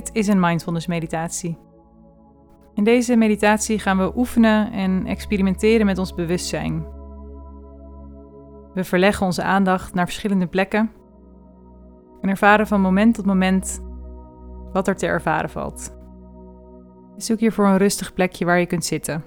[0.00, 1.58] Dit is een mindfulness meditatie.
[2.74, 6.86] In deze meditatie gaan we oefenen en experimenteren met ons bewustzijn.
[8.74, 10.90] We verleggen onze aandacht naar verschillende plekken
[12.20, 13.82] en ervaren van moment tot moment
[14.72, 15.96] wat er te ervaren valt.
[17.16, 19.24] Zoek hiervoor een rustig plekje waar je kunt zitten.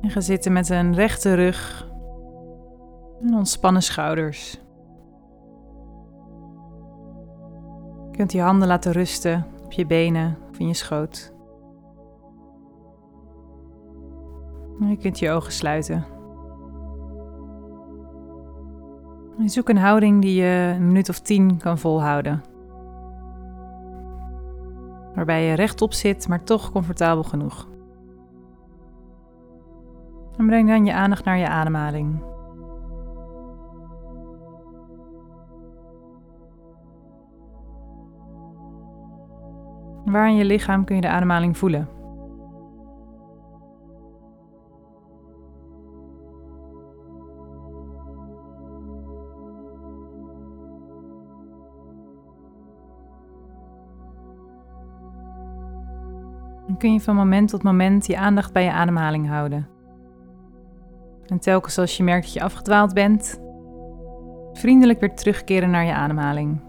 [0.00, 1.88] En ga zitten met een rechte rug
[3.22, 4.65] en ontspannen schouders.
[8.16, 11.32] Je kunt je handen laten rusten op je benen of in je schoot.
[14.80, 16.04] Je kunt je ogen sluiten.
[19.38, 22.42] En zoek een houding die je een minuut of tien kan volhouden.
[25.14, 27.68] Waarbij je rechtop zit, maar toch comfortabel genoeg.
[30.36, 32.22] En breng dan je aandacht naar je ademhaling.
[40.16, 41.88] Waar in je lichaam kun je de ademhaling voelen?
[56.66, 59.68] Dan kun je van moment tot moment je aandacht bij je ademhaling houden.
[61.26, 63.40] En telkens als je merkt dat je afgedwaald bent,
[64.52, 66.65] vriendelijk weer terugkeren naar je ademhaling.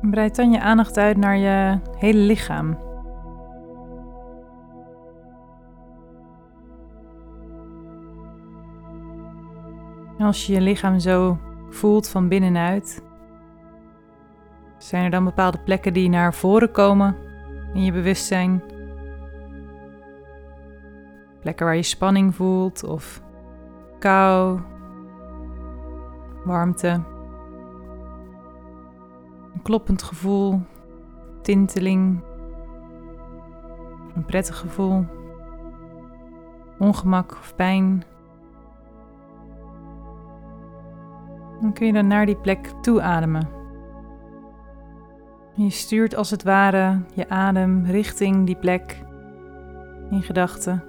[0.00, 2.78] Breid dan je aandacht uit naar je hele lichaam.
[10.18, 11.38] Als je je lichaam zo
[11.70, 13.02] voelt van binnenuit,
[14.78, 17.16] zijn er dan bepaalde plekken die naar voren komen
[17.74, 18.62] in je bewustzijn?
[21.40, 23.22] Plekken waar je spanning voelt of
[23.98, 24.60] kou,
[26.44, 27.18] warmte.
[29.62, 30.60] Kloppend gevoel,
[31.42, 32.20] tinteling,
[34.14, 35.06] een prettig gevoel,
[36.78, 38.02] ongemak of pijn.
[41.60, 43.48] Dan kun je dan naar die plek toe ademen.
[45.54, 49.02] Je stuurt als het ware je adem richting die plek
[50.10, 50.84] in gedachten.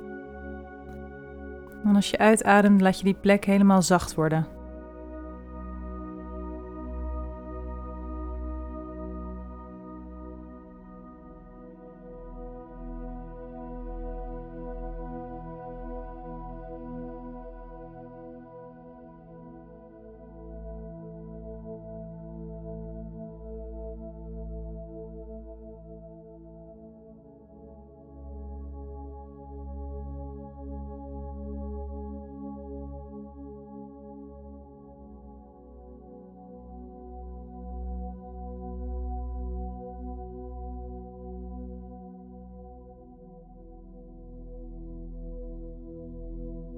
[1.84, 4.48] En als je uitademt, laat je die plek helemaal zacht worden.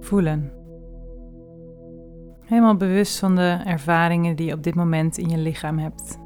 [0.04, 0.52] Voelen.
[2.46, 6.20] Helemaal bewust van de ervaringen die je op dit moment in je lichaam hebt.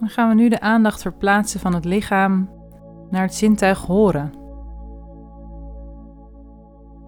[0.00, 2.50] Dan gaan we nu de aandacht verplaatsen van het lichaam
[3.10, 4.32] naar het zintuig horen.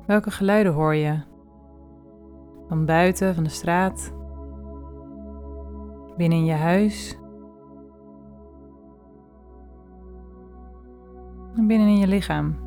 [0.06, 1.20] Welke geluiden hoor je?
[2.68, 4.12] Van buiten, van de straat?
[6.16, 7.20] Binnen in je huis?
[11.56, 12.61] en binnenin je lichaam.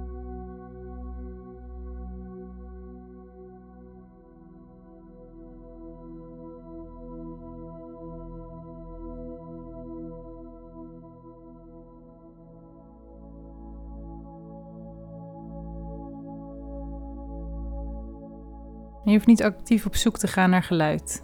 [19.06, 21.24] Je hoeft niet actief op zoek te gaan naar geluid.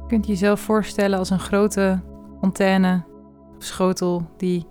[0.00, 2.00] Je kunt jezelf voorstellen als een grote
[2.40, 3.04] antenne
[3.56, 4.66] of schotel die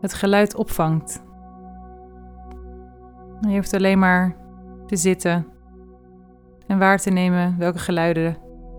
[0.00, 1.22] het geluid opvangt.
[3.40, 4.36] Je hoeft alleen maar
[4.86, 5.46] te zitten
[6.66, 8.36] en waar te nemen welke geluiden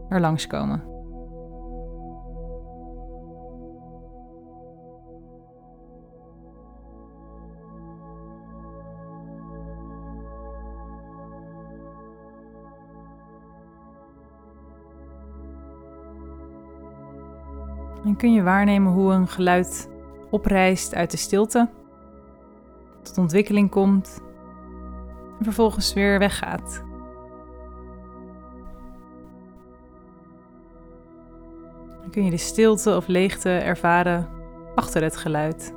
[0.10, 0.91] er langskomen.
[18.04, 19.90] En kun je waarnemen hoe een geluid
[20.30, 21.70] oprijst uit de stilte,
[23.02, 24.22] tot ontwikkeling komt
[25.38, 26.84] en vervolgens weer weggaat.
[32.02, 34.30] Dan kun je de stilte of leegte ervaren
[34.76, 35.74] achter het geluid.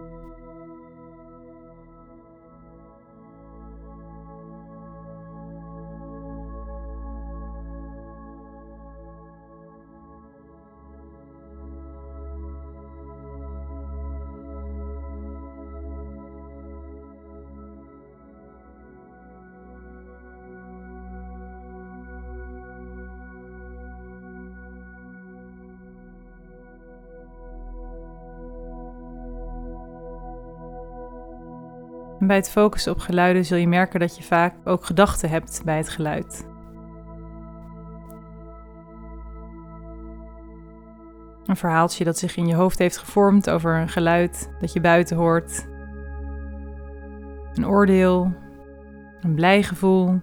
[32.24, 35.62] En bij het focussen op geluiden zul je merken dat je vaak ook gedachten hebt
[35.64, 36.46] bij het geluid.
[41.46, 45.16] Een verhaaltje dat zich in je hoofd heeft gevormd over een geluid dat je buiten
[45.16, 45.66] hoort.
[47.54, 48.32] Een oordeel,
[49.20, 50.20] een blij gevoel.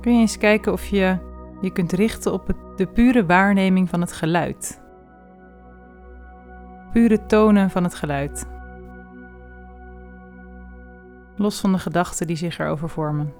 [0.00, 1.18] Kun je eens kijken of je
[1.60, 4.82] je kunt richten op de pure waarneming van het geluid.
[6.92, 8.54] Pure tonen van het geluid
[11.36, 13.34] los van de gedachten die zich erover vormen.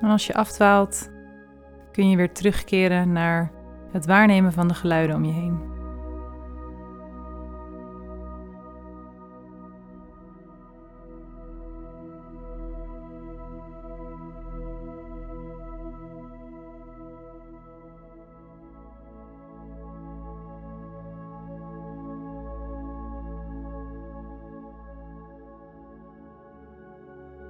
[0.00, 1.10] En als je afdwaalt,
[1.92, 3.50] kun je weer terugkeren naar
[3.92, 5.75] het waarnemen van de geluiden om je heen.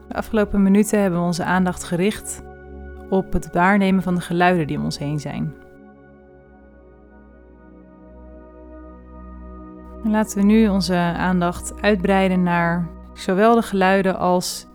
[0.08, 2.42] De afgelopen minuten hebben we onze aandacht gericht
[3.08, 5.54] op het waarnemen van de geluiden die om ons heen zijn.
[10.04, 14.66] En laten we nu onze aandacht uitbreiden naar zowel de geluiden als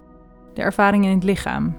[0.54, 1.76] de ervaringen in het lichaam.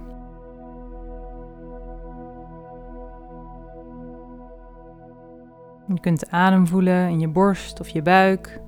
[5.87, 8.61] Je kunt de adem voelen in je borst of je buik.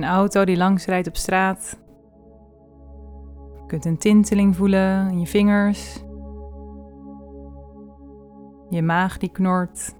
[0.00, 1.78] Een auto die langs rijdt op straat.
[3.54, 6.04] Je kunt een tinteling voelen in je vingers.
[8.68, 9.94] Je maag die knort.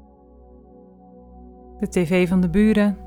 [1.79, 2.99] De tv van de buren.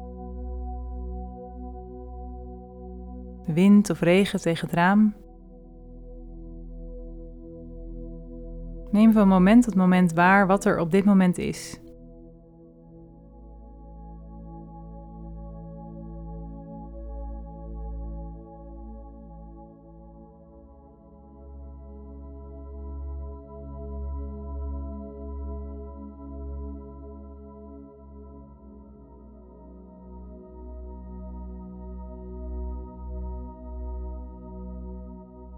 [3.46, 5.14] De wind of regen tegen het raam.
[8.92, 11.83] Neem van moment tot moment waar wat er op dit moment is.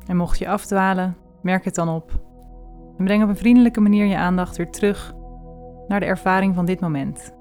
[0.06, 2.12] En mocht je afdwalen, merk het dan op.
[2.98, 5.14] En breng op een vriendelijke manier je aandacht weer terug
[5.88, 7.34] naar de ervaring van dit moment.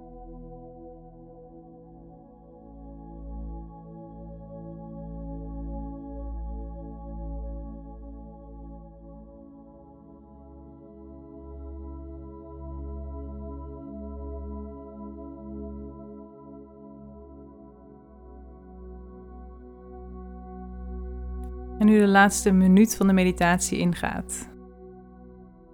[21.78, 24.52] En nu de laatste minuut van de meditatie ingaat.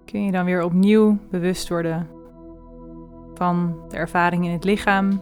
[0.05, 2.07] kun je dan weer opnieuw bewust worden
[3.33, 5.21] van de ervaring in het lichaam,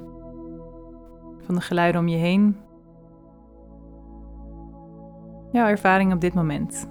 [1.46, 2.58] van de geluiden om je heen.
[5.52, 6.90] Jouw ervaring op dit moment.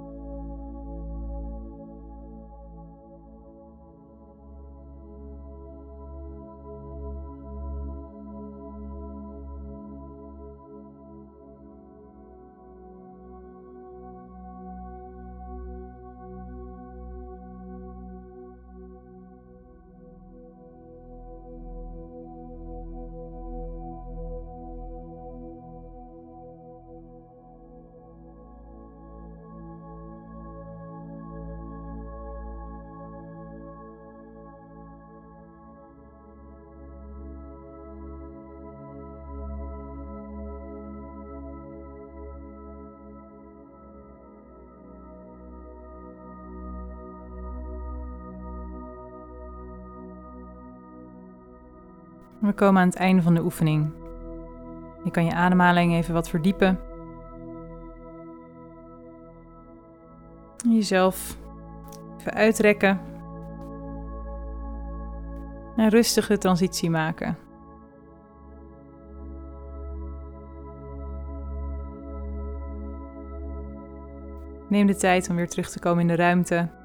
[52.40, 53.90] We komen aan het einde van de oefening.
[55.04, 56.80] Je kan je ademhaling even wat verdiepen.
[60.68, 61.36] Jezelf
[62.18, 63.00] even uitrekken.
[65.76, 67.36] En rustig de transitie maken.
[74.68, 76.77] Neem de tijd om weer terug te komen in de ruimte.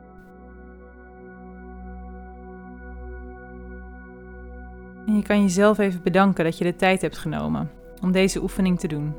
[5.24, 8.88] Je kan jezelf even bedanken dat je de tijd hebt genomen om deze oefening te
[8.88, 9.14] doen.